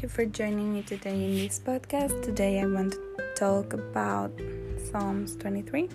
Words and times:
Thank 0.00 0.16
you 0.16 0.16
for 0.16 0.24
joining 0.24 0.72
me 0.72 0.80
today 0.80 1.24
in 1.26 1.34
this 1.34 1.58
podcast. 1.58 2.22
Today 2.22 2.62
I 2.62 2.64
want 2.64 2.92
to 2.92 3.34
talk 3.34 3.74
about 3.74 4.32
Psalms 4.90 5.36
23 5.36 5.90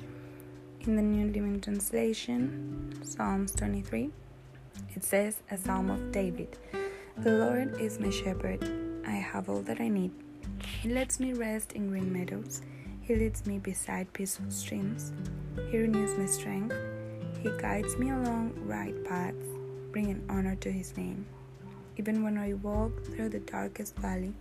in 0.82 0.96
the 0.96 1.02
New 1.02 1.26
Living 1.34 1.60
Translation. 1.60 2.94
Psalms 3.04 3.52
23 3.54 4.12
it 4.96 5.04
says, 5.04 5.38
A 5.50 5.58
Psalm 5.58 5.90
of 5.90 6.12
David 6.12 6.56
The 7.18 7.32
Lord 7.32 7.82
is 7.82 8.00
my 8.00 8.12
shepherd, 8.12 8.64
I 9.08 9.14
have 9.14 9.50
all 9.50 9.64
that 9.64 9.82
I 9.82 9.88
need. 9.88 10.12
He 10.84 10.90
lets 10.90 11.20
me 11.20 11.34
rest 11.34 11.72
in 11.72 11.90
green 11.90 12.14
meadows, 12.14 12.62
He 13.02 13.16
leads 13.16 13.48
me 13.48 13.58
beside 13.58 14.14
peaceful 14.14 14.52
streams, 14.52 15.14
He 15.72 15.80
renews 15.80 16.16
my 16.16 16.28
strength, 16.28 16.76
He 17.42 17.50
guides 17.58 17.98
me 17.98 18.12
along 18.12 18.54
right 18.68 19.04
paths, 19.04 19.48
bringing 19.92 20.24
honor 20.30 20.56
to 20.58 20.72
His 20.72 20.96
name. 20.96 21.26
Even 21.98 22.24
when 22.24 22.38
I 22.38 22.54
walk 22.54 23.06
through 23.06 23.30
the 23.30 23.40
darkest 23.40 23.96
valley, 23.98 24.34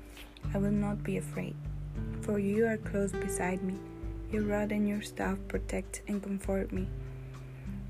I 0.52 0.58
will 0.58 0.72
not 0.72 1.04
be 1.04 1.18
afraid, 1.18 1.54
for 2.22 2.38
you 2.40 2.66
are 2.66 2.76
close 2.78 3.12
beside 3.12 3.62
me. 3.62 3.74
Your 4.32 4.42
rod 4.42 4.72
and 4.72 4.88
your 4.88 5.02
staff 5.02 5.38
protect 5.46 6.02
and 6.08 6.20
comfort 6.20 6.72
me. 6.72 6.88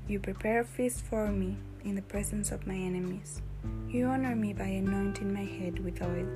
You 0.07 0.19
prepare 0.19 0.61
a 0.61 0.65
feast 0.65 1.03
for 1.05 1.27
me 1.27 1.57
in 1.83 1.95
the 1.95 2.03
presence 2.03 2.51
of 2.51 2.67
my 2.67 2.75
enemies. 2.75 3.41
You 3.89 4.05
honor 4.05 4.35
me 4.35 4.53
by 4.53 4.65
anointing 4.65 5.33
my 5.33 5.45
head 5.45 5.83
with 5.83 5.99
oil. 6.01 6.27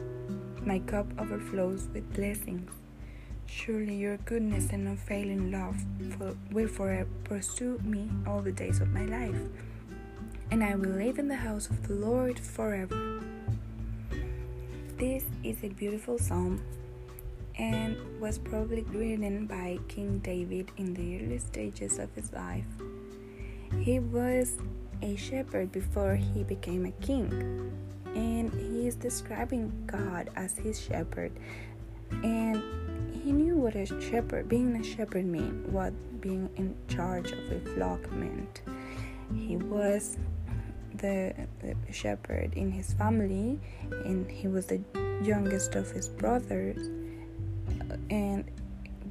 My 0.65 0.79
cup 0.79 1.05
overflows 1.19 1.87
with 1.93 2.11
blessings. 2.13 2.71
Surely 3.45 3.95
your 3.95 4.17
goodness 4.17 4.71
and 4.71 4.87
unfailing 4.87 5.51
love 5.51 5.77
will 6.51 6.67
forever 6.67 7.09
pursue 7.23 7.79
me 7.83 8.09
all 8.25 8.41
the 8.41 8.51
days 8.51 8.79
of 8.79 8.91
my 8.91 9.05
life 9.05 9.37
and 10.51 10.63
I 10.63 10.75
will 10.75 10.89
live 10.89 11.19
in 11.19 11.27
the 11.27 11.35
house 11.35 11.69
of 11.69 11.87
the 11.87 11.93
Lord 11.93 12.39
forever. 12.39 13.21
This 14.97 15.23
is 15.43 15.63
a 15.63 15.69
beautiful 15.69 16.17
psalm 16.17 16.61
and 17.57 17.97
was 18.19 18.37
probably 18.37 18.81
written 18.83 19.45
by 19.45 19.77
King 19.87 20.19
David 20.19 20.71
in 20.77 20.93
the 20.93 21.23
early 21.23 21.37
stages 21.37 21.99
of 21.99 22.13
his 22.15 22.33
life. 22.33 22.65
He 23.79 23.99
was 23.99 24.57
a 25.01 25.15
shepherd 25.15 25.71
before 25.71 26.15
he 26.15 26.43
became 26.43 26.85
a 26.85 26.91
king, 27.03 27.71
and 28.15 28.51
he 28.51 28.87
is 28.87 28.95
describing 28.95 29.71
God 29.85 30.31
as 30.35 30.57
his 30.57 30.79
shepherd. 30.79 31.31
And 32.23 32.63
he 33.13 33.31
knew 33.31 33.55
what 33.55 33.75
a 33.75 33.85
shepherd, 33.85 34.49
being 34.49 34.75
a 34.75 34.83
shepherd, 34.83 35.25
meant, 35.25 35.69
what 35.69 35.93
being 36.21 36.49
in 36.55 36.75
charge 36.87 37.31
of 37.31 37.51
a 37.51 37.59
flock 37.75 38.11
meant. 38.11 38.61
He 39.35 39.57
was 39.57 40.17
the, 40.99 41.33
shepherd 41.91 42.53
in 42.53 42.71
his 42.71 42.93
family, 42.93 43.59
and 44.05 44.29
he 44.29 44.47
was 44.47 44.67
the 44.67 44.81
youngest 45.23 45.75
of 45.75 45.89
his 45.91 46.07
brothers. 46.07 46.89
And 48.09 48.45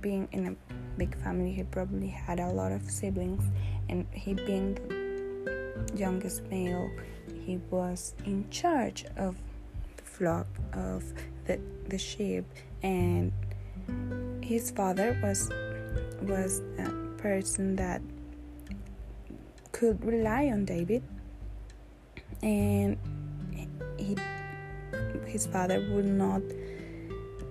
being 0.00 0.28
in 0.32 0.46
a 0.46 0.76
big 0.96 1.16
family, 1.22 1.52
he 1.52 1.64
probably 1.64 2.08
had 2.08 2.40
a 2.40 2.48
lot 2.48 2.72
of 2.72 2.82
siblings, 2.90 3.44
and 3.88 4.06
he 4.12 4.34
being 4.34 4.74
the 4.74 5.96
youngest 5.96 6.42
male, 6.44 6.90
he 7.44 7.58
was 7.70 8.14
in 8.24 8.48
charge 8.50 9.04
of 9.16 9.36
the 9.96 10.02
flock 10.04 10.46
of 10.72 11.04
the 11.46 11.58
the 11.88 11.98
sheep, 11.98 12.44
and 12.82 13.32
his 14.42 14.70
father 14.70 15.18
was 15.22 15.50
was 16.22 16.60
a 16.78 16.90
person 17.18 17.76
that 17.76 18.02
could 19.72 20.04
rely 20.04 20.46
on 20.46 20.64
David 20.64 21.02
and 22.42 22.96
he 23.98 24.16
his 25.26 25.46
father 25.46 25.86
would 25.90 26.06
not 26.06 26.42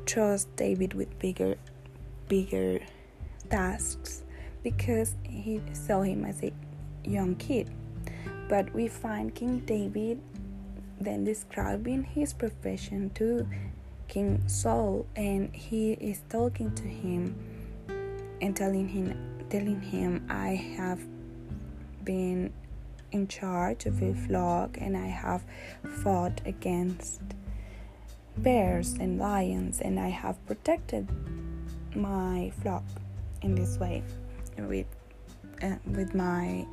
trust 0.06 0.54
David 0.56 0.94
with 0.94 1.20
bigger 1.20 1.58
bigger 2.28 2.80
tasks 3.50 4.24
because 4.64 5.16
he 5.24 5.62
saw 5.74 6.02
him 6.02 6.26
as 6.26 6.44
a 6.44 6.52
young 7.04 7.36
kid. 7.36 7.70
But 8.50 8.74
we 8.74 8.88
find 8.88 9.34
King 9.34 9.60
David 9.60 10.22
then 11.00 11.24
describing 11.24 12.04
his 12.04 12.34
profession 12.34 13.12
to 13.12 13.48
King 14.08 14.42
Saul 14.48 15.06
and 15.16 15.54
he 15.54 15.94
is 15.94 16.22
talking 16.30 16.74
to 16.76 16.84
him 16.84 17.36
and 18.42 18.56
telling 18.56 18.88
him 18.88 19.16
telling 19.50 19.82
him 19.82 20.26
I 20.30 20.56
have 20.78 21.00
been 22.04 22.52
in 23.12 23.28
charge 23.28 23.86
of 23.86 24.02
a 24.02 24.14
flock 24.14 24.78
and 24.80 24.96
I 24.98 25.08
have 25.08 25.44
fought 26.04 26.42
against 26.46 27.22
bears 28.38 28.94
and 28.94 29.18
lions 29.18 29.80
and 29.82 30.00
I 30.00 30.10
have 30.10 30.44
protected 30.46 31.08
my 31.96 32.52
flock 32.62 32.84
in 33.42 33.56
this 33.56 33.78
way. 33.78 34.04
With 34.58 34.88
uh, 35.62 35.76
with 35.86 36.14
my 36.16 36.66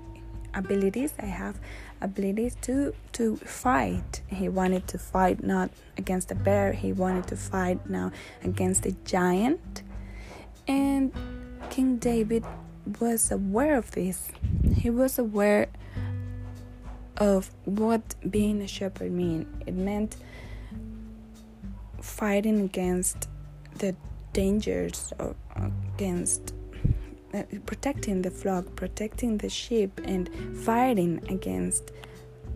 abilities 0.54 1.12
I 1.18 1.26
have 1.26 1.58
abilities 2.00 2.56
to 2.62 2.94
to 3.12 3.36
fight. 3.36 4.22
He 4.28 4.48
wanted 4.48 4.86
to 4.88 4.98
fight 4.98 5.42
not 5.42 5.70
against 5.96 6.30
a 6.30 6.34
bear 6.34 6.72
he 6.72 6.92
wanted 6.92 7.26
to 7.28 7.36
fight 7.36 7.88
now 7.88 8.12
against 8.42 8.86
a 8.86 8.92
giant. 9.04 9.82
And 10.66 11.12
King 11.70 11.96
David 11.96 12.44
was 13.00 13.30
aware 13.30 13.76
of 13.76 13.90
this. 13.92 14.28
He 14.76 14.90
was 14.90 15.18
aware 15.18 15.68
of 17.16 17.50
what 17.64 18.14
being 18.30 18.60
a 18.62 18.68
shepherd 18.68 19.12
mean. 19.12 19.46
It 19.66 19.74
meant 19.74 20.16
fighting 22.00 22.60
against 22.60 23.28
the 23.78 23.94
dangers 24.32 25.12
or 25.18 25.34
against 25.56 26.54
uh, 27.32 27.42
protecting 27.66 28.22
the 28.22 28.30
flock, 28.30 28.76
protecting 28.76 29.38
the 29.38 29.48
sheep, 29.48 30.00
and 30.04 30.30
fighting 30.58 31.20
against 31.28 31.90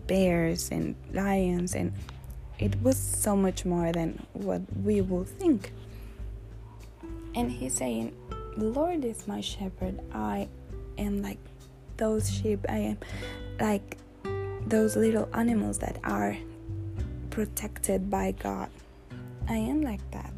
bears 0.07 0.71
and 0.71 0.95
lions. 1.13 1.75
And 1.75 1.93
it 2.59 2.81
was 2.81 2.97
so 2.97 3.35
much 3.35 3.65
more 3.65 3.91
than 3.91 4.25
what 4.33 4.61
we 4.83 5.01
will 5.01 5.25
think. 5.25 5.71
And 7.35 7.51
he's 7.51 7.73
saying, 7.73 8.15
The 8.57 8.65
Lord 8.65 9.05
is 9.05 9.27
my 9.27 9.41
shepherd. 9.41 9.99
I 10.13 10.47
am 10.97 11.21
like 11.21 11.39
those 11.97 12.31
sheep. 12.31 12.65
I 12.69 12.77
am 12.77 12.97
like 13.59 13.97
those 14.69 14.95
little 14.95 15.27
animals 15.33 15.79
that 15.79 15.97
are 16.03 16.37
protected 17.29 18.09
by 18.09 18.31
God. 18.31 18.69
I 19.47 19.55
am 19.55 19.81
like 19.81 20.01
that. 20.11 20.33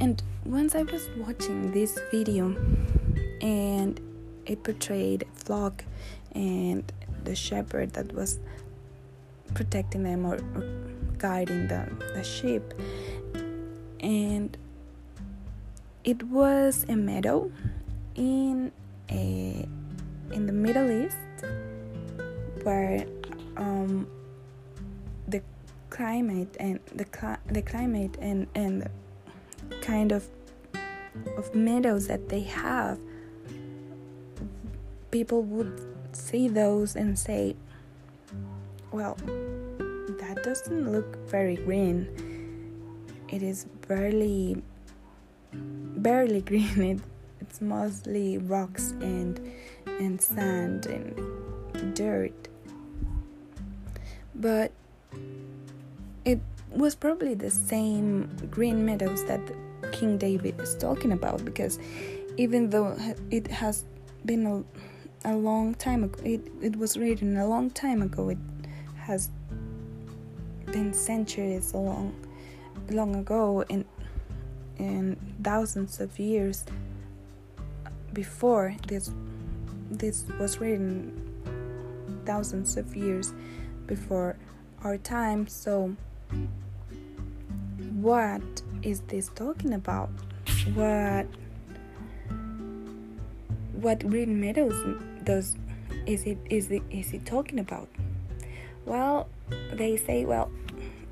And 0.00 0.22
once 0.44 0.74
I 0.74 0.82
was 0.82 1.08
watching 1.16 1.72
this 1.72 1.98
video 2.10 2.56
and 3.40 4.00
it 4.46 4.62
portrayed 4.62 5.26
flock 5.34 5.84
and 6.32 6.90
the 7.24 7.34
shepherd 7.34 7.92
that 7.94 8.12
was 8.14 8.38
protecting 9.54 10.04
them 10.04 10.24
or, 10.24 10.36
or 10.54 10.64
guiding 11.18 11.66
the, 11.66 11.88
the 12.14 12.22
sheep 12.22 12.62
and 14.00 14.56
it 16.04 16.22
was 16.22 16.86
a 16.88 16.94
meadow 16.94 17.50
in 18.14 18.72
a 19.10 19.68
in 20.30 20.46
the 20.46 20.52
Middle 20.52 20.90
East 20.90 21.16
where 22.68 23.06
um, 23.56 24.06
the 25.26 25.40
climate 25.88 26.54
and 26.60 26.78
the 26.94 27.06
cli- 27.06 27.44
the 27.46 27.62
climate 27.62 28.14
and 28.20 28.46
and 28.54 28.86
kind 29.80 30.12
of 30.12 30.28
of 31.38 31.54
meadows 31.54 32.06
that 32.08 32.28
they 32.28 32.42
have 32.42 32.98
people 35.10 35.42
would 35.42 35.80
see 36.12 36.46
those 36.46 36.94
and 36.94 37.18
say 37.18 37.56
well 38.92 39.16
that 40.20 40.42
doesn't 40.42 40.92
look 40.92 41.16
very 41.26 41.56
green. 41.56 42.06
It 43.30 43.42
is 43.42 43.64
barely 43.88 44.62
barely 45.52 46.42
green. 46.50 46.82
It, 46.82 47.00
it's 47.40 47.62
mostly 47.62 48.36
rocks 48.36 48.90
and 49.00 49.40
and 49.86 50.20
sand 50.20 50.84
and 50.84 51.94
dirt 51.94 52.47
but 54.38 54.72
it 56.24 56.40
was 56.70 56.94
probably 56.94 57.34
the 57.34 57.50
same 57.50 58.30
green 58.50 58.84
meadows 58.84 59.24
that 59.26 59.40
King 59.92 60.18
David 60.18 60.60
is 60.60 60.74
talking 60.76 61.12
about 61.12 61.44
because 61.44 61.78
even 62.36 62.70
though 62.70 62.96
it 63.30 63.46
has 63.48 63.84
been 64.24 64.46
a, 64.46 65.28
a 65.28 65.34
long 65.34 65.74
time 65.74 66.04
ago, 66.04 66.20
it, 66.24 66.40
it 66.62 66.76
was 66.76 66.96
written 66.96 67.36
a 67.36 67.46
long 67.46 67.70
time 67.70 68.02
ago, 68.02 68.28
it 68.28 68.38
has 68.96 69.30
been 70.66 70.92
centuries 70.92 71.74
long, 71.74 72.14
long 72.90 73.16
ago 73.16 73.64
and, 73.70 73.84
and 74.78 75.16
thousands 75.42 76.00
of 76.00 76.18
years 76.18 76.64
before 78.12 78.74
this 78.86 79.10
this 79.90 80.24
was 80.38 80.58
written 80.60 81.12
thousands 82.24 82.76
of 82.76 82.94
years 82.94 83.32
before 83.88 84.36
our 84.84 84.96
time 84.96 85.48
so 85.48 85.96
what 88.00 88.42
is 88.82 89.00
this 89.08 89.28
talking 89.34 89.74
about? 89.74 90.10
What 90.74 91.26
what 93.72 94.08
Green 94.08 94.40
Meadows 94.40 94.76
does 95.24 95.56
is 96.06 96.24
it 96.24 96.38
is 96.48 96.70
it 96.70 96.82
is 96.90 97.12
it 97.12 97.26
talking 97.26 97.58
about? 97.58 97.88
Well, 98.84 99.28
they 99.72 99.96
say 99.96 100.24
well 100.24 100.50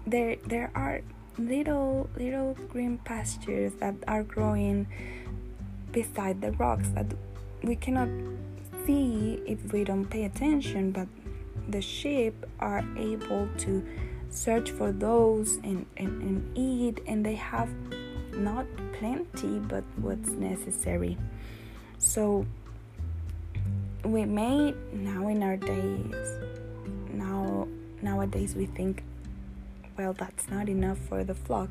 there 0.06 0.36
there 0.46 0.70
are 0.74 1.00
little 1.38 2.08
little 2.16 2.54
green 2.68 2.98
pastures 2.98 3.72
that 3.80 3.94
are 4.06 4.22
growing 4.22 4.86
beside 5.92 6.40
the 6.40 6.52
rocks 6.52 6.88
that 6.94 7.06
we 7.62 7.74
cannot 7.76 8.08
see 8.86 9.42
if 9.46 9.72
we 9.72 9.84
don't 9.84 10.06
pay 10.06 10.24
attention 10.24 10.92
but 10.92 11.08
the 11.68 11.80
sheep 11.80 12.34
are 12.60 12.84
able 12.96 13.48
to 13.58 13.84
search 14.30 14.70
for 14.70 14.92
those 14.92 15.56
and, 15.56 15.86
and, 15.96 16.22
and 16.22 16.58
eat 16.58 17.00
and 17.06 17.24
they 17.24 17.34
have 17.34 17.70
not 18.34 18.66
plenty 18.92 19.58
but 19.58 19.84
what's 19.96 20.30
necessary. 20.30 21.16
So 21.98 22.46
we 24.04 24.24
may 24.24 24.74
now 24.92 25.28
in 25.28 25.42
our 25.42 25.56
days 25.56 26.38
now 27.12 27.66
nowadays 28.02 28.54
we 28.54 28.66
think 28.66 29.02
well 29.98 30.12
that's 30.12 30.48
not 30.48 30.68
enough 30.68 30.98
for 31.08 31.24
the 31.24 31.34
flock 31.34 31.70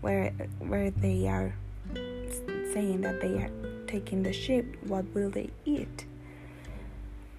where 0.00 0.30
where 0.58 0.90
they 0.90 1.28
are 1.28 1.54
saying 2.74 3.00
that 3.02 3.20
they 3.20 3.34
are 3.34 3.50
taking 3.86 4.22
the 4.22 4.32
sheep 4.32 4.76
what 4.88 5.04
will 5.14 5.30
they 5.30 5.48
eat 5.64 6.06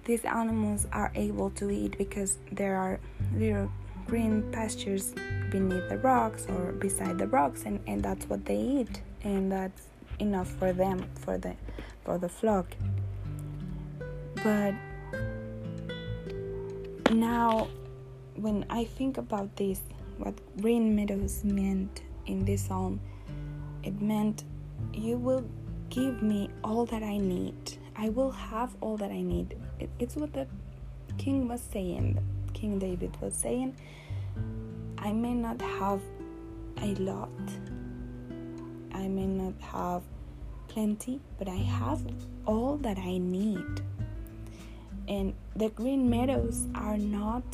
these 0.08 0.24
animals 0.24 0.86
are 0.90 1.12
able 1.14 1.50
to 1.50 1.70
eat 1.70 1.98
because 1.98 2.38
there 2.50 2.76
are 2.76 2.98
little 3.36 3.70
green 4.06 4.42
pastures 4.50 5.14
beneath 5.50 5.86
the 5.90 5.98
rocks 5.98 6.46
or 6.48 6.72
beside 6.72 7.18
the 7.18 7.26
rocks 7.26 7.64
and, 7.66 7.78
and 7.86 8.02
that's 8.02 8.26
what 8.26 8.42
they 8.46 8.56
eat 8.56 9.02
and 9.22 9.52
that's 9.52 9.82
enough 10.18 10.48
for 10.48 10.72
them 10.72 11.06
for 11.14 11.36
the 11.36 11.54
for 12.04 12.16
the 12.16 12.28
flock. 12.28 12.74
But 14.42 14.74
now 17.10 17.68
when 18.34 18.64
i 18.70 18.84
think 18.84 19.16
about 19.16 19.56
this 19.56 19.80
what 20.18 20.34
green 20.60 20.94
meadows 20.94 21.42
meant 21.42 22.02
in 22.26 22.44
this 22.44 22.66
psalm 22.66 23.00
it 23.82 24.00
meant 24.00 24.44
you 24.92 25.16
will 25.16 25.44
give 25.88 26.22
me 26.22 26.48
all 26.62 26.86
that 26.86 27.02
i 27.02 27.18
need. 27.18 27.78
I 27.96 28.10
will 28.10 28.30
have 28.30 28.76
all 28.80 28.96
that 28.98 29.10
i 29.10 29.20
need 29.20 29.56
it, 29.80 29.90
it's 29.98 30.16
what 30.16 30.32
the 30.32 30.46
king 31.16 31.48
was 31.48 31.60
saying 31.60 32.18
king 32.52 32.78
david 32.78 33.16
was 33.20 33.34
saying 33.34 33.74
I 35.00 35.12
may 35.12 35.32
not 35.32 35.60
have 35.60 36.00
a 36.82 36.94
lot, 36.96 37.30
I 38.92 39.06
may 39.06 39.26
not 39.26 39.54
have 39.60 40.02
plenty, 40.66 41.20
but 41.38 41.48
I 41.48 41.56
have 41.56 42.02
all 42.46 42.76
that 42.78 42.98
I 42.98 43.18
need. 43.18 43.80
And 45.06 45.34
the 45.54 45.68
green 45.70 46.10
meadows 46.10 46.66
are 46.74 46.98
not 46.98 47.44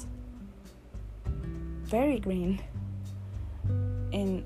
very 1.84 2.18
green. 2.18 2.60
And 4.12 4.44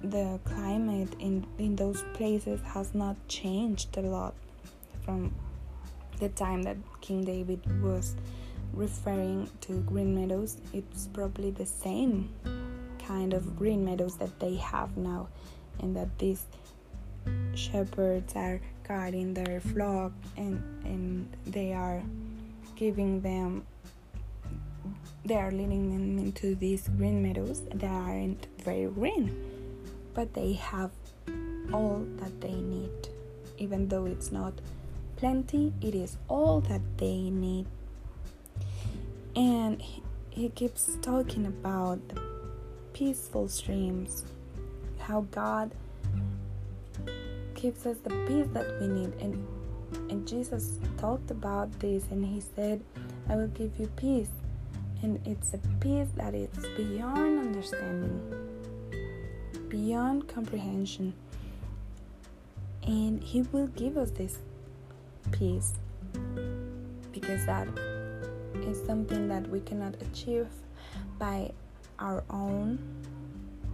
the 0.00 0.40
climate 0.44 1.14
in, 1.18 1.46
in 1.58 1.76
those 1.76 2.02
places 2.14 2.60
has 2.62 2.94
not 2.94 3.16
changed 3.28 3.96
a 3.98 4.00
lot 4.00 4.34
from 5.04 5.34
the 6.20 6.28
time 6.30 6.62
that 6.62 6.76
King 7.00 7.24
David 7.24 7.60
was 7.82 8.16
referring 8.72 9.48
to 9.62 9.80
green 9.82 10.14
meadows, 10.14 10.58
it's 10.72 11.06
probably 11.08 11.50
the 11.50 11.66
same 11.66 12.30
kind 13.06 13.34
of 13.34 13.56
green 13.56 13.84
meadows 13.84 14.16
that 14.16 14.38
they 14.40 14.56
have 14.56 14.96
now, 14.96 15.28
and 15.80 15.94
that 15.96 16.18
these 16.18 16.46
shepherds 17.54 18.34
are 18.36 18.60
guarding 18.86 19.34
their 19.34 19.60
flock 19.60 20.12
and, 20.36 20.62
and 20.84 21.28
they 21.46 21.72
are 21.72 22.02
giving 22.76 23.20
them 23.20 23.64
they 25.24 25.36
are 25.36 25.50
leading 25.50 25.90
them 25.90 26.18
into 26.18 26.54
these 26.56 26.88
green 26.98 27.22
meadows 27.22 27.62
that 27.72 27.84
aren't 27.84 28.46
very 28.62 28.86
green 28.90 29.34
but 30.12 30.34
they 30.34 30.52
have 30.52 30.90
all 31.72 32.04
that 32.16 32.40
they 32.40 32.52
need 32.52 32.90
even 33.56 33.88
though 33.88 34.04
it's 34.04 34.30
not 34.30 34.52
plenty 35.24 35.72
it 35.80 35.94
is 35.94 36.18
all 36.28 36.60
that 36.60 36.82
they 36.98 37.30
need 37.30 37.64
and 39.34 39.80
he, 40.28 40.50
keeps 40.50 40.98
talking 41.00 41.46
about 41.46 41.98
the 42.10 42.20
peaceful 42.92 43.48
streams, 43.48 44.26
how 44.98 45.22
God 45.30 45.70
gives 47.54 47.86
us 47.86 47.96
the 48.04 48.10
peace 48.28 48.48
that 48.52 48.66
we 48.78 48.86
need. 48.86 49.14
And, 49.18 49.46
and 50.10 50.28
Jesus 50.28 50.78
talked 50.98 51.30
about 51.30 51.72
this 51.80 52.04
and 52.10 52.22
he 52.22 52.42
said, 52.42 52.84
I 53.26 53.36
will 53.36 53.48
give 53.48 53.72
you 53.78 53.86
peace. 53.96 54.34
And 55.02 55.26
it's 55.26 55.54
a 55.54 55.58
peace 55.80 56.08
that 56.16 56.34
is 56.34 56.50
beyond 56.76 57.38
understanding, 57.38 58.20
beyond 59.70 60.28
comprehension. 60.28 61.14
And 62.86 63.24
he 63.24 63.40
will 63.40 63.68
give 63.68 63.96
us 63.96 64.10
this 64.10 64.36
peace 65.32 65.74
because 67.12 67.46
that 67.46 67.68
is 68.62 68.84
something 68.84 69.28
that 69.28 69.48
we 69.48 69.60
cannot 69.60 69.94
achieve 70.02 70.48
by 71.18 71.50
our 71.98 72.22
own. 72.30 72.78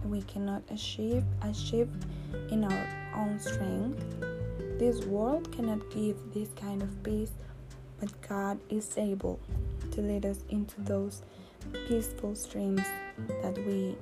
We 0.03 0.21
cannot 0.23 0.63
achieve 0.69 1.23
achieve 1.41 1.89
in 2.49 2.63
our 2.63 2.87
own 3.15 3.39
strength. 3.39 4.03
This 4.79 5.05
world 5.05 5.51
cannot 5.51 5.89
give 5.91 6.17
this 6.33 6.49
kind 6.55 6.81
of 6.81 7.03
peace, 7.03 7.31
but 7.99 8.09
God 8.27 8.59
is 8.69 8.97
able 8.97 9.39
to 9.91 10.01
lead 10.01 10.25
us 10.25 10.39
into 10.49 10.81
those 10.81 11.21
peaceful 11.87 12.35
streams 12.35 12.81
that 13.43 13.57
we 13.65 13.95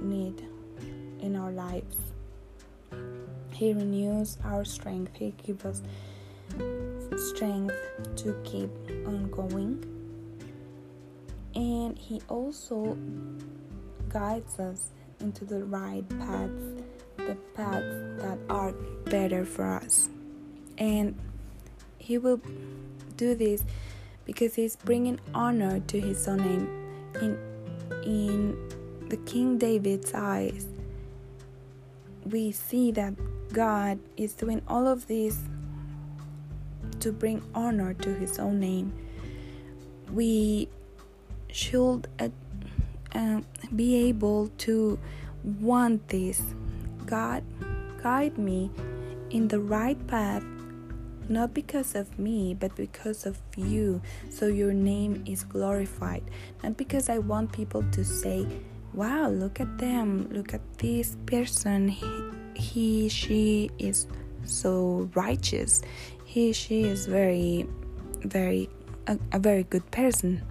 need 0.00 0.42
in 1.20 1.36
our 1.36 1.52
lives. 1.52 1.96
He 3.52 3.72
renews 3.72 4.38
our 4.44 4.64
strength. 4.64 5.16
He 5.16 5.34
gives 5.46 5.64
us 5.64 5.82
strength 7.40 7.74
to 8.16 8.38
keep 8.44 8.68
on 9.06 9.30
going 9.30 9.82
and 11.54 11.96
He 11.96 12.20
also 12.28 12.98
guides 14.10 14.58
us 14.58 14.90
into 15.20 15.46
the 15.46 15.64
right 15.64 16.06
paths, 16.18 16.82
the 17.16 17.36
paths 17.54 18.22
that 18.22 18.38
are 18.50 18.72
better 19.06 19.46
for 19.46 19.64
us. 19.64 20.10
And 20.76 21.18
He 21.96 22.18
will 22.18 22.42
do 23.16 23.34
this 23.34 23.64
because 24.26 24.54
He's 24.54 24.76
bringing 24.76 25.18
honor 25.32 25.80
to 25.80 25.98
His 25.98 26.28
own 26.28 26.38
name. 26.38 26.76
In, 27.22 27.38
in 28.04 29.08
the 29.08 29.16
King 29.16 29.56
David's 29.56 30.12
eyes, 30.12 30.68
we 32.26 32.52
see 32.52 32.92
that 32.92 33.14
God 33.50 33.98
is 34.18 34.34
doing 34.34 34.60
all 34.68 34.86
of 34.86 35.06
this 35.06 35.38
to 37.00 37.12
bring 37.12 37.42
honor 37.54 37.94
to 37.94 38.14
His 38.14 38.38
own 38.38 38.60
name. 38.60 38.92
We 40.12 40.68
should 41.52 42.08
uh, 42.18 42.28
uh, 43.14 43.40
be 43.74 44.08
able 44.08 44.48
to 44.58 44.98
want 45.60 46.08
this. 46.08 46.42
God, 47.06 47.42
guide 48.02 48.38
me 48.38 48.70
in 49.30 49.48
the 49.48 49.60
right 49.60 49.98
path, 50.06 50.44
not 51.28 51.54
because 51.54 51.94
of 51.94 52.18
me, 52.18 52.54
but 52.54 52.74
because 52.76 53.26
of 53.26 53.38
you, 53.56 54.02
so 54.28 54.46
your 54.46 54.72
name 54.72 55.22
is 55.26 55.44
glorified. 55.44 56.24
Not 56.62 56.76
because 56.76 57.08
I 57.08 57.18
want 57.18 57.52
people 57.52 57.84
to 57.92 58.04
say, 58.04 58.46
Wow, 58.92 59.28
look 59.28 59.60
at 59.60 59.78
them, 59.78 60.28
look 60.32 60.52
at 60.52 60.60
this 60.78 61.16
person, 61.24 61.86
he, 61.86 62.30
he 62.54 63.08
she 63.08 63.70
is 63.78 64.08
so 64.44 65.08
righteous, 65.14 65.82
he, 66.30 66.52
she 66.52 66.84
is 66.84 67.06
very, 67.06 67.66
very, 68.22 68.68
a, 69.06 69.18
a 69.32 69.38
very 69.38 69.64
good 69.64 69.90
person 69.90 70.42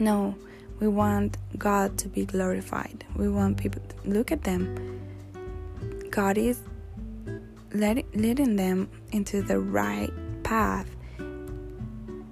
no, 0.00 0.36
we 0.78 0.86
want 0.86 1.36
God 1.56 1.98
to 1.98 2.08
be 2.08 2.24
glorified. 2.24 3.04
We 3.16 3.28
want 3.28 3.56
people 3.56 3.82
to 3.82 4.08
look 4.08 4.30
at 4.30 4.44
them. 4.44 5.00
God 6.10 6.38
is 6.38 6.60
leading 7.72 8.56
them 8.56 8.88
into 9.12 9.42
the 9.42 9.58
right 9.58 10.12
path, 10.44 10.88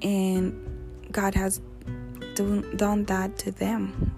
and 0.02 0.54
God 1.10 1.34
has 1.34 1.60
done 2.34 3.04
that 3.04 3.36
to 3.38 3.50
them. 3.50 4.12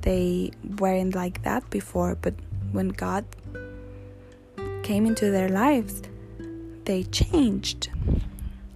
They 0.00 0.50
weren't 0.78 1.14
like 1.14 1.42
that 1.42 1.68
before, 1.70 2.16
but 2.16 2.34
when 2.72 2.88
God 2.88 3.24
came 4.82 5.06
into 5.06 5.30
their 5.30 5.48
lives, 5.48 6.02
they 6.84 7.04
changed 7.04 7.90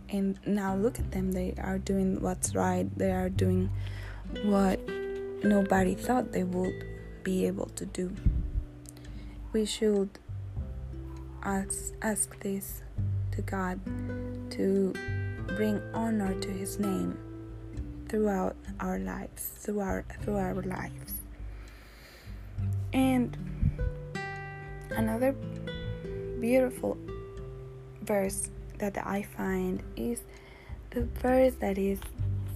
and 0.08 0.38
now 0.46 0.76
look 0.76 0.98
at 0.98 1.10
them 1.10 1.32
they 1.32 1.54
are 1.58 1.78
doing 1.78 2.20
what's 2.20 2.54
right 2.54 2.86
they 2.96 3.10
are 3.10 3.28
doing 3.28 3.68
what 4.44 4.78
nobody 5.42 5.94
thought 5.94 6.32
they 6.32 6.44
would 6.44 6.84
be 7.22 7.46
able 7.46 7.66
to 7.66 7.84
do. 7.86 8.14
We 9.52 9.64
should 9.64 10.10
ask, 11.42 11.92
ask 12.02 12.38
this 12.40 12.82
to 13.32 13.42
God 13.42 13.80
to 14.52 14.92
bring 15.56 15.80
honor 15.94 16.34
to 16.38 16.48
His 16.48 16.78
name 16.78 17.18
throughout 18.08 18.56
our 18.80 18.98
lives, 18.98 19.42
through 19.58 19.80
our, 19.80 20.04
through 20.22 20.36
our 20.36 20.54
lives. 20.54 21.14
And 22.92 23.36
another 24.90 25.34
beautiful 26.40 26.96
verse 28.06 28.50
that 28.78 28.96
I 29.06 29.22
find 29.22 29.82
is 29.96 30.20
the 30.90 31.04
verse 31.20 31.54
that 31.60 31.78
is 31.78 31.98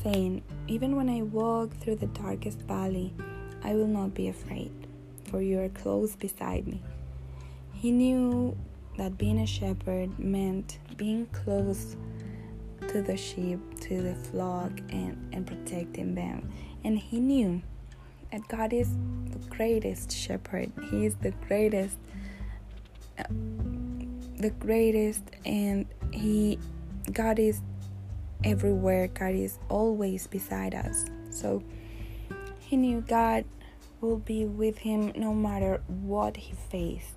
saying, 0.02 0.42
Even 0.68 0.96
when 0.96 1.08
I 1.08 1.22
walk 1.22 1.76
through 1.76 1.96
the 1.96 2.06
darkest 2.06 2.60
valley, 2.62 3.12
I 3.62 3.74
will 3.74 3.86
not 3.86 4.14
be 4.14 4.28
afraid, 4.28 4.72
for 5.24 5.42
you 5.42 5.60
are 5.60 5.68
close 5.68 6.16
beside 6.16 6.66
me. 6.66 6.82
He 7.74 7.90
knew 7.90 8.56
that 8.96 9.18
being 9.18 9.40
a 9.40 9.46
shepherd 9.46 10.18
meant 10.18 10.78
being 10.96 11.26
close 11.26 11.96
to 12.88 13.02
the 13.02 13.16
sheep, 13.16 13.58
to 13.80 14.02
the 14.02 14.14
flock, 14.14 14.72
and, 14.90 15.16
and 15.32 15.46
protecting 15.46 16.14
them. 16.14 16.50
And 16.84 16.98
he 16.98 17.20
knew 17.20 17.62
that 18.32 18.46
God 18.48 18.72
is 18.72 18.90
the 19.30 19.38
greatest 19.48 20.12
shepherd. 20.12 20.72
He 20.90 21.06
is 21.06 21.14
the 21.16 21.32
greatest, 21.46 21.96
the 24.40 24.50
greatest, 24.50 25.22
and 25.44 25.86
he, 26.12 26.58
God 27.12 27.38
is 27.38 27.60
everywhere. 28.44 29.08
God 29.08 29.34
is 29.34 29.58
always 29.68 30.26
beside 30.26 30.74
us. 30.74 31.06
So 31.30 31.62
he 32.58 32.76
knew 32.76 33.00
God 33.02 33.44
will 34.00 34.18
be 34.18 34.44
with 34.44 34.78
him 34.78 35.12
no 35.14 35.34
matter 35.34 35.82
what 35.86 36.36
he 36.36 36.54
faced. 36.70 37.14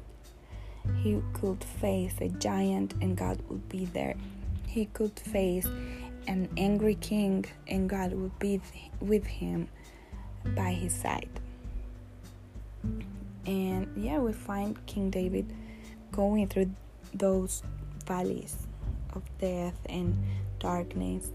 He 0.98 1.22
could 1.34 1.64
face 1.64 2.16
a 2.20 2.28
giant 2.28 2.94
and 3.02 3.16
God 3.16 3.42
would 3.48 3.70
be 3.70 3.86
there. 3.86 4.16
He 4.68 4.86
could 4.88 5.18
face 5.18 5.68
an 6.28 6.50
angry 6.58 6.96
king 6.96 7.46
and 7.68 7.90
God 7.90 8.14
would 8.14 8.38
be 8.40 8.60
with 9.00 9.26
him 9.26 9.70
by 10.56 10.74
his 10.74 10.94
side. 10.94 11.30
And 13.46 13.88
yeah, 13.96 14.20
we 14.20 14.34
find 14.34 14.86
King 14.86 15.10
David 15.10 15.54
going 16.12 16.48
through 16.48 16.72
those 17.14 17.64
valleys 18.06 18.68
of 19.14 19.24
death 19.40 19.78
and 19.88 20.18
darkness. 20.60 21.32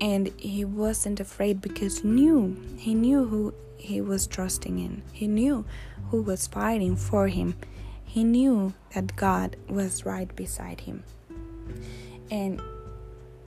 And 0.00 0.32
he 0.38 0.64
wasn't 0.64 1.20
afraid 1.20 1.60
because 1.60 2.04
knew 2.04 2.56
he 2.76 2.94
knew 2.94 3.24
who 3.24 3.54
he 3.76 4.00
was 4.00 4.26
trusting 4.26 4.78
in. 4.78 5.02
He 5.12 5.26
knew 5.26 5.64
who 6.10 6.22
was 6.22 6.46
fighting 6.46 6.96
for 6.96 7.28
him. 7.28 7.56
He 8.04 8.24
knew 8.24 8.74
that 8.94 9.16
God 9.16 9.56
was 9.68 10.06
right 10.06 10.34
beside 10.36 10.80
him. 10.82 11.04
And 12.30 12.60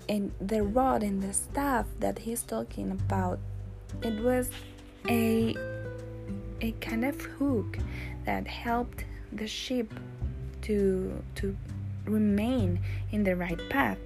and 0.08 0.32
the 0.42 0.64
rod 0.64 1.04
and 1.04 1.22
the 1.22 1.34
staff 1.34 1.86
that 2.00 2.20
he's 2.20 2.42
talking 2.42 2.92
about 2.92 3.40
it 4.02 4.22
was 4.24 4.50
a 5.08 5.56
a 6.62 6.72
kind 6.82 7.06
of 7.06 7.22
hook 7.22 7.78
that 8.26 8.48
helped 8.48 9.06
the 9.32 9.48
sheep 9.48 9.94
to 10.64 11.24
to 11.36 11.56
remain 12.06 12.80
in 13.12 13.24
the 13.24 13.36
right 13.36 13.60
path 13.70 13.98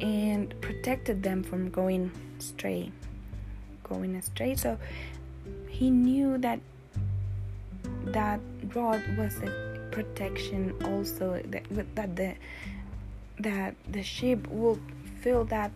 and 0.00 0.54
protected 0.60 1.22
them 1.22 1.42
from 1.42 1.70
going 1.70 2.10
astray 2.38 2.92
going 3.84 4.16
astray. 4.16 4.56
So 4.56 4.78
he 5.68 5.90
knew 5.90 6.38
that 6.38 6.58
that 8.06 8.40
rod 8.74 9.02
was 9.16 9.36
a 9.42 9.88
protection 9.92 10.74
also 10.84 11.40
that 11.50 11.64
that 11.94 12.16
the 12.16 12.34
that 13.38 13.74
the 13.88 14.02
sheep 14.02 14.46
would 14.48 14.80
feel 15.20 15.44
that 15.44 15.70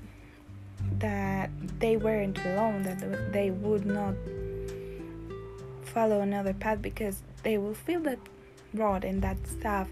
that 0.99 1.51
they 1.79 1.97
weren't 1.97 2.39
alone, 2.45 2.83
that 2.83 3.33
they 3.33 3.51
would 3.51 3.87
not 3.87 4.15
follow 5.85 6.21
another 6.21 6.53
path 6.53 6.81
because 6.83 7.23
they 7.43 7.59
will 7.59 7.75
feel 7.75 8.01
that 8.01 8.19
rod 8.75 9.05
and 9.05 9.23
that 9.23 9.37
staff 9.47 9.89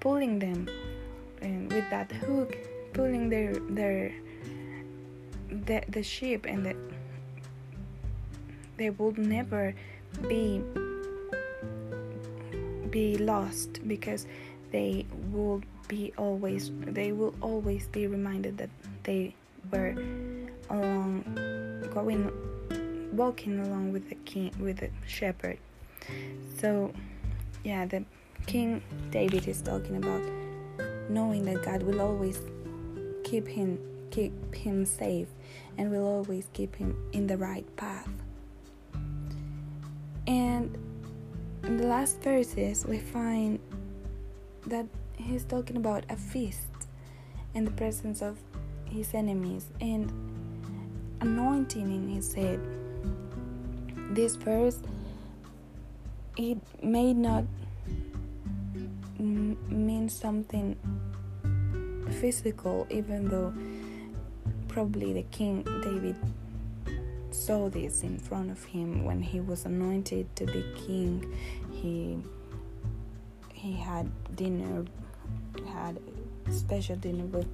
pulling 0.00 0.38
them 0.38 0.68
and 1.42 1.72
with 1.72 1.88
that 1.90 2.10
hook 2.12 2.56
pulling 2.92 3.28
their 3.28 3.54
their 3.70 4.12
the, 5.50 5.82
the 5.88 6.02
sheep 6.02 6.46
and 6.46 6.66
the, 6.66 6.76
they 8.76 8.90
would 8.90 9.18
never 9.18 9.74
be 10.28 10.62
be 12.90 13.18
lost 13.18 13.86
because 13.86 14.26
they 14.70 15.04
will 15.30 15.62
be 15.88 16.12
always 16.16 16.70
they 16.86 17.12
will 17.12 17.34
always 17.40 17.86
be 17.88 18.06
reminded 18.06 18.58
that 18.58 18.70
they 19.02 19.34
were 19.70 19.94
along 20.70 21.22
going 21.92 22.30
walking 23.12 23.60
along 23.60 23.92
with 23.92 24.08
the 24.08 24.14
king 24.24 24.52
with 24.58 24.78
the 24.78 24.90
shepherd. 25.06 25.58
So 26.58 26.92
yeah 27.64 27.84
the 27.84 28.04
king 28.46 28.82
david 29.10 29.48
is 29.48 29.60
talking 29.60 29.96
about 29.96 30.22
knowing 31.08 31.44
that 31.44 31.62
god 31.64 31.82
will 31.82 32.00
always 32.00 32.40
keep 33.24 33.48
him 33.48 33.78
keep 34.10 34.32
him 34.54 34.84
safe 34.84 35.28
and 35.76 35.90
will 35.90 36.06
always 36.06 36.48
keep 36.52 36.76
him 36.76 36.96
in 37.12 37.26
the 37.26 37.36
right 37.36 37.66
path 37.76 38.08
and 40.26 40.76
in 41.64 41.76
the 41.78 41.86
last 41.86 42.20
verses 42.20 42.84
we 42.86 42.98
find 42.98 43.58
that 44.66 44.86
he's 45.16 45.44
talking 45.44 45.76
about 45.76 46.04
a 46.10 46.16
feast 46.16 46.88
in 47.54 47.64
the 47.64 47.70
presence 47.70 48.22
of 48.22 48.38
his 48.90 49.14
enemies 49.14 49.66
and 49.80 50.12
anointing 51.20 51.90
in 51.90 52.08
his 52.08 52.34
head. 52.34 52.60
This 54.10 54.36
verse 54.36 54.78
may 56.84 57.12
not 57.12 57.44
mean 59.18 60.08
something 60.08 60.76
physical, 62.20 62.86
even 62.90 63.28
though 63.28 63.52
probably 64.68 65.12
the 65.12 65.22
king 65.24 65.62
David 65.82 66.16
saw 67.30 67.68
this 67.68 68.02
in 68.02 68.18
front 68.18 68.50
of 68.50 68.64
him 68.64 69.04
when 69.04 69.20
he 69.20 69.40
was 69.40 69.64
anointed 69.64 70.34
to 70.36 70.46
be 70.46 70.64
king. 70.86 71.34
He 71.72 72.18
he 73.52 73.72
had 73.72 74.10
dinner, 74.36 74.84
had 75.68 75.98
special 76.50 76.96
dinner 76.96 77.24
with 77.24 77.48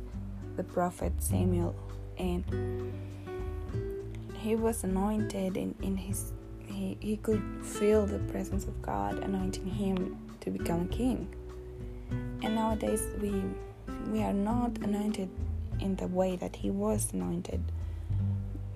the 0.57 0.65
prophet 0.65 1.13
Samuel, 1.21 1.75
and 2.19 2.45
he 4.35 4.57
was 4.57 4.83
anointed 4.83 5.57
in, 5.57 5.75
in 5.83 5.97
his 5.97 6.33
he, 6.81 6.97
he 6.99 7.17
could 7.19 7.43
feel 7.63 8.07
the 8.07 8.19
presence 8.33 8.65
of 8.65 8.81
God 8.81 9.19
anointing 9.19 9.67
him 9.67 10.17
to 10.41 10.51
become 10.51 10.89
king. 10.89 11.29
And 12.43 12.55
nowadays 12.55 13.07
we 13.21 13.45
we 14.11 14.23
are 14.23 14.33
not 14.33 14.79
anointed 14.79 15.29
in 15.79 15.97
the 15.97 16.07
way 16.07 16.37
that 16.37 16.57
he 16.57 16.71
was 16.71 17.13
anointed, 17.13 17.61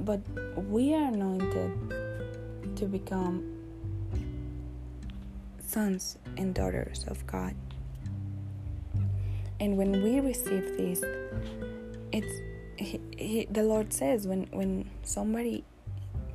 but 0.01 0.21
we 0.57 0.95
are 0.95 1.09
anointed 1.09 2.77
to 2.77 2.85
become 2.85 3.43
sons 5.67 6.19
and 6.37 6.55
daughters 6.55 7.07
of 7.09 7.27
God. 7.27 7.55
And 9.61 9.79
when 9.79 10.03
we 10.03 10.21
receive 10.21 10.77
this, 10.77 11.03
it's 12.13 12.35
he, 12.77 13.01
he, 13.17 13.47
the 13.51 13.63
Lord 13.63 13.95
says 13.95 14.27
when 14.27 14.47
when 14.53 14.91
somebody 15.05 15.65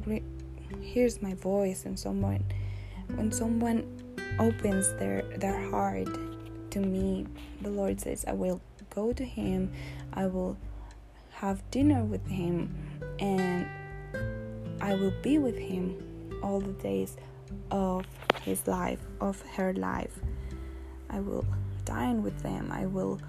re- 0.08 0.24
hears 0.82 1.22
my 1.22 1.34
voice 1.34 1.86
and 1.86 1.98
someone 2.00 2.44
when 3.16 3.32
someone 3.32 3.84
opens 4.40 4.94
their 4.94 5.24
their 5.38 5.70
heart 5.70 6.08
to 6.72 6.80
me, 6.80 7.26
the 7.62 7.70
Lord 7.70 8.00
says 8.00 8.26
I 8.28 8.34
will 8.34 8.62
go 8.90 9.14
to 9.14 9.24
him, 9.24 9.72
I 10.14 10.28
will 10.28 10.58
have 11.32 11.70
dinner 11.72 12.04
with 12.04 12.26
him, 12.28 12.76
and 13.20 13.68
I 14.82 14.96
will 14.96 15.14
be 15.22 15.38
with 15.38 15.58
him 15.58 16.40
all 16.44 16.60
the 16.60 16.74
days 16.74 17.18
of 17.72 18.06
his 18.44 18.68
life, 18.68 19.00
of 19.20 19.42
her 19.42 19.74
life. 19.74 20.20
I 21.10 21.20
will 21.20 21.46
dine 21.86 22.24
with 22.24 22.40
them, 22.44 22.72
I 22.72 22.86
will 22.86 23.20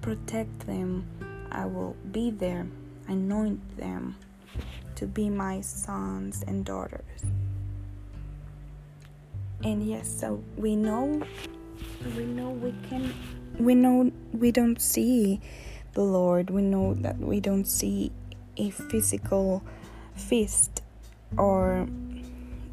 protect 0.00 0.66
them, 0.66 1.06
I 1.50 1.66
will 1.66 1.96
be 2.10 2.30
there, 2.30 2.66
anoint 3.08 3.76
them 3.76 4.16
to 5.02 5.08
be 5.08 5.28
my 5.28 5.60
sons 5.60 6.44
and 6.46 6.64
daughters. 6.64 7.24
And 9.64 9.82
yes, 9.84 10.08
so 10.08 10.40
we 10.56 10.76
know 10.76 11.20
we 12.16 12.24
know 12.24 12.50
we 12.50 12.72
can 12.88 13.12
we 13.58 13.74
know 13.74 14.12
we 14.32 14.52
don't 14.52 14.80
see 14.80 15.40
the 15.94 16.02
Lord. 16.02 16.50
We 16.50 16.62
know 16.62 16.94
that 16.94 17.18
we 17.18 17.40
don't 17.40 17.64
see 17.64 18.12
a 18.56 18.70
physical 18.70 19.64
feast 20.14 20.82
or 21.36 21.88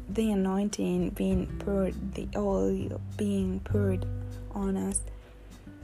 the 0.08 0.30
anointing 0.30 1.10
being 1.10 1.48
poured, 1.58 2.14
the 2.14 2.28
oil 2.36 3.00
being 3.16 3.58
poured 3.58 4.06
on 4.52 4.76
us, 4.76 5.00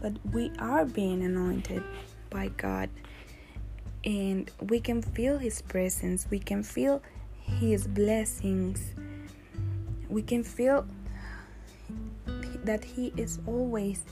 but 0.00 0.12
we 0.32 0.52
are 0.60 0.84
being 0.84 1.24
anointed 1.24 1.82
by 2.30 2.48
God, 2.56 2.88
and 4.06 4.50
we 4.70 4.78
can 4.78 5.02
feel 5.02 5.36
His 5.36 5.60
presence, 5.60 6.26
we 6.30 6.38
can 6.38 6.62
feel 6.62 7.02
His 7.42 7.88
blessings, 7.88 8.94
we 10.08 10.22
can 10.22 10.44
feel 10.44 10.86
that 12.64 12.84
He 12.84 13.12
is 13.16 13.40
always 13.46 14.04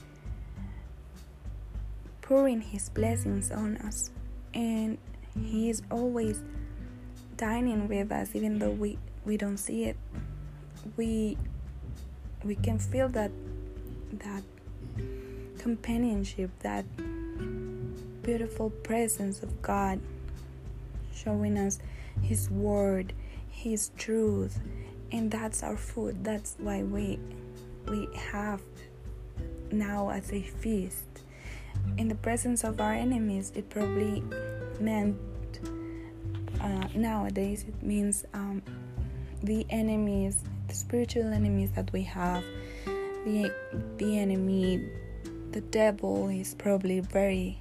pouring 2.21 2.59
His 2.59 2.89
blessings 2.89 3.51
on 3.51 3.77
us, 3.77 4.11
and 4.53 4.97
He 5.41 5.69
is 5.69 5.81
always 5.89 6.43
dining 7.37 7.87
with 7.87 8.11
us, 8.11 8.35
even 8.35 8.59
though 8.59 8.71
we, 8.71 8.97
we 9.23 9.37
don't 9.37 9.57
see 9.57 9.85
it. 9.85 9.97
We 10.97 11.37
we 12.43 12.53
can 12.53 12.77
feel 12.77 13.09
that 13.09 13.31
that 14.19 14.43
companionship, 15.57 16.51
that 16.59 16.85
beautiful 18.25 18.71
presence 18.71 19.43
of 19.43 19.61
God 19.61 19.99
showing 21.13 21.59
us 21.59 21.77
His 22.23 22.49
Word, 22.49 23.13
His 23.51 23.91
truth, 23.97 24.59
and 25.11 25.29
that's 25.29 25.61
our 25.61 25.77
food. 25.77 26.23
That's 26.23 26.55
why 26.57 26.81
we 26.81 27.19
we 27.87 28.09
have 28.31 28.61
now 29.71 30.09
as 30.09 30.33
a 30.33 30.41
feast. 30.41 31.05
In 31.99 32.07
the 32.07 32.15
presence 32.15 32.63
of 32.63 32.81
our 32.81 32.93
enemies, 32.93 33.51
it 33.53 33.69
probably 33.69 34.23
meant 34.79 35.19
uh, 36.59 36.87
nowadays 36.95 37.63
it 37.67 37.83
means 37.83 38.25
um, 38.33 38.63
the 39.43 39.67
enemies, 39.69 40.43
the 40.67 40.73
spiritual 40.73 41.31
enemies 41.31 41.69
that 41.75 41.93
we 41.93 42.01
have, 42.01 42.43
the 43.23 43.53
the 43.97 44.17
enemy, 44.17 44.89
the 45.51 45.61
devil 45.61 46.27
is 46.29 46.55
probably 46.55 47.01
very 47.01 47.59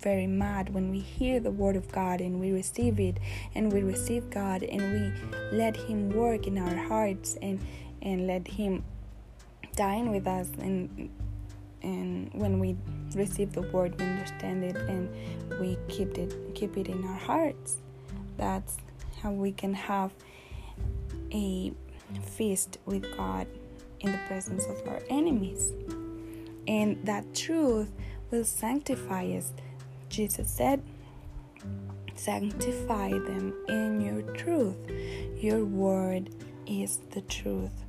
very 0.00 0.26
mad 0.26 0.72
when 0.72 0.90
we 0.90 0.98
hear 0.98 1.40
the 1.40 1.50
word 1.50 1.76
of 1.76 1.90
God 1.92 2.20
and 2.20 2.40
we 2.40 2.52
receive 2.52 2.98
it 3.00 3.18
and 3.54 3.72
we 3.72 3.82
receive 3.82 4.30
God 4.30 4.62
and 4.62 4.80
we 4.80 5.56
let 5.56 5.76
him 5.76 6.10
work 6.10 6.46
in 6.46 6.58
our 6.58 6.76
hearts 6.86 7.36
and 7.42 7.60
and 8.02 8.26
let 8.26 8.46
him 8.46 8.82
dine 9.76 10.10
with 10.10 10.26
us 10.26 10.48
and 10.58 11.10
and 11.82 12.30
when 12.32 12.58
we 12.58 12.76
receive 13.14 13.52
the 13.52 13.62
word 13.62 13.98
we 13.98 14.06
understand 14.06 14.64
it 14.64 14.76
and 14.76 15.08
we 15.60 15.76
keep 15.88 16.16
it 16.18 16.34
keep 16.54 16.76
it 16.76 16.88
in 16.88 17.04
our 17.04 17.18
hearts 17.18 17.78
that's 18.36 18.78
how 19.22 19.30
we 19.30 19.52
can 19.52 19.74
have 19.74 20.12
a 21.32 21.72
feast 22.22 22.78
with 22.86 23.04
God 23.16 23.46
in 24.00 24.12
the 24.12 24.18
presence 24.26 24.64
of 24.66 24.86
our 24.88 25.00
enemies. 25.08 25.72
And 26.66 27.04
that 27.04 27.34
truth 27.34 27.90
will 28.30 28.44
sanctify 28.44 29.26
us. 29.36 29.52
Jesus 30.10 30.50
said, 30.50 30.82
Sanctify 32.14 33.10
them 33.10 33.54
in 33.68 34.00
your 34.00 34.22
truth. 34.34 34.76
Your 35.38 35.64
word 35.64 36.28
is 36.66 36.98
the 37.12 37.22
truth. 37.22 37.84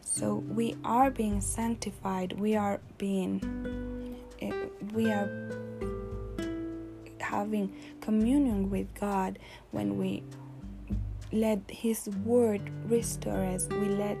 So 0.00 0.36
we 0.36 0.76
are 0.84 1.10
being 1.10 1.40
sanctified. 1.40 2.38
We 2.38 2.56
are 2.56 2.80
being, 2.96 4.16
eh, 4.40 4.52
we 4.94 5.10
are 5.10 5.50
having 7.18 7.74
communion 8.00 8.70
with 8.70 8.86
God 8.94 9.38
when 9.70 9.98
we 9.98 10.22
let 11.32 11.60
His 11.68 12.08
Word 12.24 12.70
restore 12.86 13.44
us, 13.44 13.66
we 13.68 13.88
let 13.88 14.18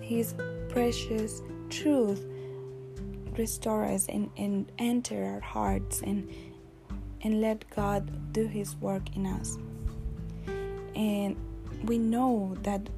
His 0.00 0.34
precious 0.70 1.42
truth 1.68 2.24
restore 3.38 3.84
us 3.84 4.06
and, 4.08 4.30
and 4.36 4.70
enter 4.78 5.24
our 5.24 5.40
hearts 5.40 6.02
and 6.02 6.28
and 7.22 7.40
let 7.40 7.68
God 7.74 8.32
do 8.32 8.46
His 8.46 8.76
work 8.76 9.16
in 9.16 9.26
us. 9.26 9.58
And 10.94 11.36
we 11.84 11.98
know 11.98 12.56
that 12.62 12.88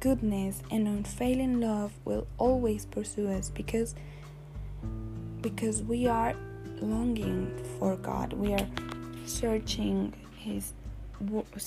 goodness 0.00 0.62
and 0.70 0.86
unfailing 0.88 1.60
love 1.60 1.92
will 2.04 2.26
always 2.38 2.86
pursue 2.86 3.28
us 3.28 3.50
because 3.50 3.94
because 5.40 5.82
we 5.82 6.06
are 6.06 6.34
longing 6.80 7.52
for 7.78 7.96
God. 7.96 8.32
We 8.32 8.54
are 8.54 8.66
searching 9.26 10.12
His 10.36 10.72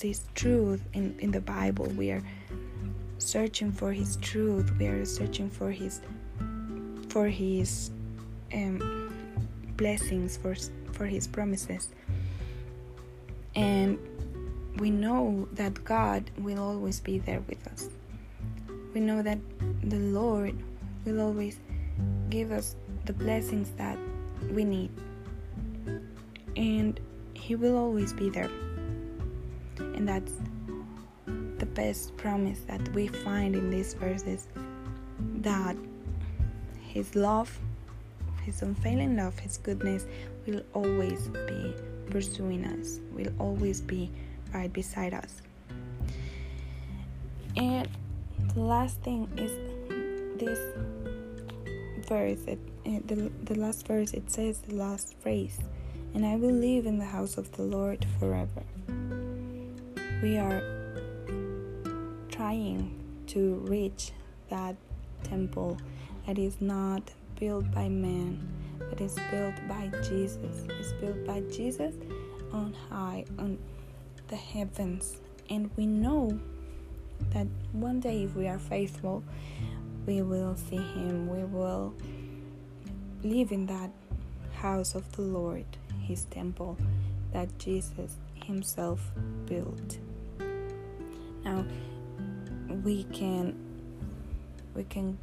His 0.00 0.22
truth 0.34 0.82
in, 0.92 1.18
in 1.18 1.30
the 1.30 1.40
Bible. 1.40 1.86
We 1.86 2.10
are 2.10 2.22
searching 3.18 3.72
for 3.72 3.92
His 3.92 4.16
truth. 4.16 4.70
We 4.78 4.86
are 4.86 5.04
searching 5.04 5.48
for 5.48 5.70
His 5.70 6.00
for 7.18 7.26
His 7.26 7.90
um, 8.54 9.12
blessings, 9.76 10.36
for 10.36 10.54
for 10.92 11.04
His 11.04 11.26
promises, 11.26 11.88
and 13.56 13.98
we 14.78 14.92
know 14.92 15.48
that 15.54 15.82
God 15.82 16.30
will 16.38 16.60
always 16.60 17.00
be 17.00 17.18
there 17.18 17.42
with 17.48 17.66
us. 17.72 17.88
We 18.94 19.00
know 19.00 19.20
that 19.22 19.40
the 19.82 19.98
Lord 19.98 20.54
will 21.04 21.20
always 21.20 21.58
give 22.30 22.52
us 22.52 22.76
the 23.06 23.12
blessings 23.14 23.72
that 23.78 23.98
we 24.52 24.62
need. 24.62 24.92
And 26.54 27.00
He 27.34 27.56
will 27.56 27.76
always 27.76 28.12
be 28.12 28.30
there. 28.30 28.50
And 29.78 30.08
that's 30.08 30.34
the 31.26 31.66
best 31.66 32.16
promise 32.16 32.60
that 32.68 32.94
we 32.94 33.08
find 33.08 33.56
in 33.56 33.70
these 33.70 33.94
verses 33.94 34.46
that 35.40 35.76
His 36.88 37.14
love, 37.14 37.58
His 38.42 38.62
unfailing 38.62 39.16
love, 39.16 39.38
His 39.38 39.58
goodness 39.58 40.06
will 40.46 40.62
always 40.72 41.28
be 41.28 41.74
pursuing 42.10 42.64
us, 42.64 43.00
will 43.12 43.32
always 43.38 43.80
be 43.82 44.10
right 44.54 44.72
beside 44.72 45.12
us. 45.12 45.42
And 47.56 47.86
the 48.54 48.60
last 48.60 49.00
thing 49.02 49.28
is 49.36 49.52
this 50.40 50.58
verse, 52.08 52.40
it, 52.46 52.58
it, 52.84 53.06
the, 53.06 53.30
the 53.44 53.60
last 53.60 53.86
verse, 53.86 54.14
it 54.14 54.30
says 54.30 54.60
the 54.60 54.74
last 54.74 55.14
phrase, 55.20 55.58
and 56.14 56.24
I 56.24 56.36
will 56.36 56.54
live 56.54 56.86
in 56.86 56.98
the 56.98 57.04
house 57.04 57.36
of 57.36 57.52
the 57.52 57.62
Lord 57.62 58.06
forever. 58.18 58.62
We 60.22 60.38
are 60.38 60.62
trying 62.30 62.94
to 63.26 63.56
reach 63.66 64.12
that 64.48 64.76
temple 65.22 65.76
that 66.28 66.38
is 66.38 66.60
not 66.60 67.02
built 67.40 67.70
by 67.72 67.88
man, 67.88 68.38
but 68.90 69.00
is 69.00 69.16
built 69.30 69.54
by 69.66 69.90
Jesus. 70.02 70.66
It's 70.68 70.92
built 71.00 71.24
by 71.26 71.40
Jesus 71.50 71.94
on 72.52 72.74
high, 72.90 73.24
on 73.38 73.58
the 74.28 74.36
heavens. 74.36 75.22
And 75.48 75.70
we 75.74 75.86
know 75.86 76.38
that 77.32 77.46
one 77.72 78.00
day, 78.00 78.24
if 78.24 78.36
we 78.36 78.46
are 78.46 78.58
faithful, 78.58 79.24
we 80.04 80.20
will 80.20 80.54
see 80.54 80.76
him, 80.76 81.28
we 81.28 81.44
will 81.44 81.94
live 83.24 83.50
in 83.50 83.64
that 83.64 83.90
house 84.52 84.94
of 84.94 85.10
the 85.12 85.22
Lord, 85.22 85.64
his 86.02 86.26
temple 86.26 86.76
that 87.32 87.58
Jesus 87.58 88.16
himself 88.34 89.00
built. 89.46 89.96
Now 91.42 91.64
we 92.84 93.04
can 93.04 93.56
we 94.74 94.84
can 94.84 95.16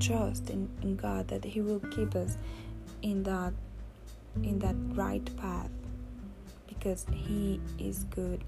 trust 0.00 0.50
in, 0.50 0.68
in 0.82 0.96
God 0.96 1.28
that 1.28 1.44
He 1.44 1.60
will 1.60 1.80
keep 1.80 2.14
us 2.14 2.36
in 3.02 3.22
that 3.24 3.52
in 4.42 4.58
that 4.58 4.76
right 4.94 5.36
path 5.36 5.70
because 6.68 7.06
He 7.12 7.60
is 7.78 8.04
good 8.04 8.44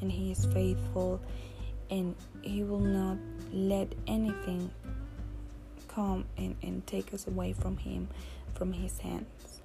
and 0.00 0.10
He 0.10 0.32
is 0.32 0.46
faithful 0.46 1.20
and 1.90 2.14
He 2.42 2.62
will 2.62 2.80
not 2.80 3.18
let 3.52 3.94
anything 4.06 4.70
come 5.88 6.24
and, 6.36 6.54
and 6.62 6.86
take 6.86 7.12
us 7.12 7.26
away 7.26 7.52
from 7.52 7.76
Him, 7.76 8.08
from 8.54 8.72
His 8.72 8.98
hands. 8.98 9.60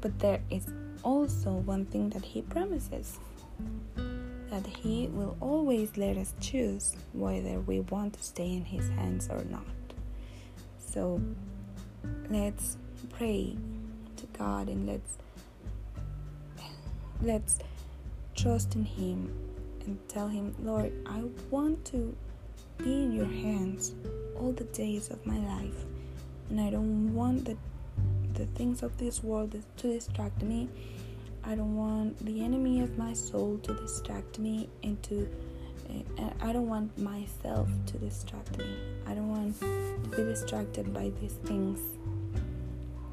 But 0.00 0.18
there 0.18 0.40
is 0.50 0.66
also 1.02 1.50
one 1.50 1.86
thing 1.86 2.10
that 2.10 2.24
He 2.24 2.42
promises 2.42 3.18
that 4.50 4.66
He 4.66 5.08
will 5.08 5.36
always 5.40 5.96
let 5.96 6.16
us 6.16 6.34
choose 6.40 6.94
whether 7.12 7.60
we 7.60 7.80
want 7.80 8.14
to 8.14 8.22
stay 8.22 8.52
in 8.52 8.64
His 8.64 8.88
hands 8.90 9.28
or 9.30 9.44
not. 9.44 9.64
So 10.96 11.20
let's 12.30 12.78
pray 13.10 13.54
to 14.16 14.26
God 14.38 14.68
and 14.70 14.86
let's 14.86 15.18
let's 17.22 17.58
trust 18.34 18.76
in 18.76 18.84
Him 18.86 19.30
and 19.84 19.98
tell 20.08 20.26
Him, 20.26 20.54
Lord, 20.58 20.94
I 21.04 21.22
want 21.50 21.84
to 21.92 22.16
be 22.78 23.02
in 23.02 23.12
your 23.12 23.26
hands 23.26 23.92
all 24.40 24.52
the 24.52 24.64
days 24.64 25.10
of 25.10 25.26
my 25.26 25.36
life. 25.36 25.84
And 26.48 26.58
I 26.58 26.70
don't 26.70 27.12
want 27.12 27.44
the, 27.44 27.58
the 28.32 28.46
things 28.54 28.82
of 28.82 28.96
this 28.96 29.22
world 29.22 29.54
to 29.76 29.92
distract 29.92 30.42
me. 30.42 30.66
I 31.44 31.56
don't 31.56 31.76
want 31.76 32.24
the 32.24 32.42
enemy 32.42 32.80
of 32.80 32.96
my 32.96 33.12
soul 33.12 33.58
to 33.64 33.74
distract 33.74 34.38
me 34.38 34.70
and 34.82 35.02
to 35.02 35.28
and 35.88 36.32
I 36.40 36.52
don't 36.52 36.68
want 36.68 36.96
myself 36.98 37.68
to 37.86 37.98
distract 37.98 38.58
me. 38.58 38.78
I 39.06 39.14
don't 39.14 39.28
want 39.28 39.60
to 39.60 40.16
be 40.16 40.24
distracted 40.24 40.92
by 40.92 41.12
these 41.20 41.34
things. 41.44 41.80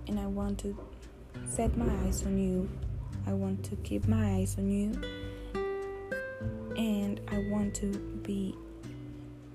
And 0.08 0.20
I 0.20 0.26
want 0.26 0.60
to 0.60 0.78
set 1.48 1.76
my 1.78 1.92
eyes 2.06 2.24
on 2.26 2.38
you. 2.38 2.70
I 3.26 3.34
want 3.34 3.64
to 3.66 3.76
keep 3.78 4.08
my 4.08 4.36
eyes 4.36 4.56
on 4.58 4.70
you. 4.70 4.92
And 6.78 7.22
I 7.32 7.40
want 7.50 7.76
to 7.76 7.88
be 8.24 8.56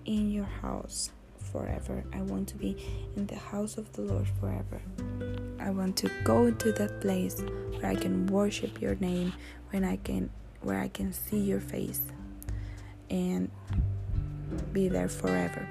in 0.04 0.30
your 0.30 0.44
house 0.44 1.10
forever. 1.52 2.04
I 2.12 2.22
want 2.22 2.48
to 2.48 2.56
be 2.56 2.76
in 3.16 3.26
the 3.26 3.36
house 3.36 3.76
of 3.76 3.92
the 3.92 4.02
Lord 4.02 4.26
forever. 4.40 4.80
I 5.60 5.70
want 5.70 5.96
to 5.98 6.10
go 6.24 6.50
to 6.50 6.72
that 6.72 7.00
place 7.00 7.42
where 7.78 7.86
I 7.86 7.94
can 7.94 8.26
worship 8.26 8.80
your 8.80 8.94
name, 8.96 9.32
when 9.70 9.84
I 9.84 9.96
can 9.96 10.30
where 10.62 10.80
I 10.80 10.88
can 10.88 11.12
see 11.12 11.38
your 11.38 11.60
face 11.60 12.00
and 13.10 13.50
be 14.72 14.88
there 14.88 15.08
forever. 15.08 15.66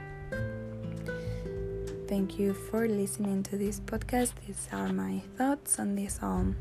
Thank 2.07 2.39
you 2.39 2.53
for 2.53 2.87
listening 2.87 3.43
to 3.43 3.57
this 3.57 3.81
podcast. 3.81 4.31
These 4.45 4.67
are 4.71 4.93
my 4.93 5.21
thoughts 5.37 5.77
on 5.77 5.95
this 5.95 6.15
psalm, 6.15 6.55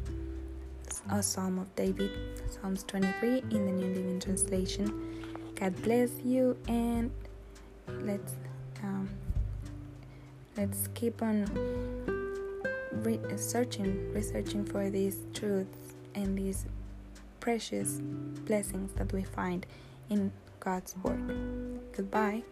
a 1.10 1.22
psalm 1.22 1.58
of 1.58 1.72
David, 1.76 2.10
Psalms 2.50 2.82
23 2.84 3.44
in 3.50 3.66
the 3.66 3.72
New 3.72 3.94
Living 3.94 4.18
Translation. 4.18 4.92
God 5.54 5.80
bless 5.82 6.10
you, 6.24 6.56
and 6.66 7.12
let's 8.02 8.34
um, 8.82 9.08
let's 10.56 10.88
keep 10.94 11.22
on 11.22 11.46
re- 13.02 13.20
searching, 13.36 14.12
researching 14.12 14.64
for 14.64 14.90
these 14.90 15.20
truths 15.32 15.94
and 16.14 16.36
these 16.36 16.66
precious 17.40 18.00
blessings 18.44 18.92
that 18.94 19.12
we 19.12 19.22
find 19.22 19.64
in 20.10 20.32
God's 20.66 20.96
Word. 21.04 21.92
Goodbye. 21.92 22.42